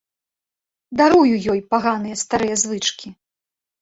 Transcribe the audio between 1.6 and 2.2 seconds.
паганыя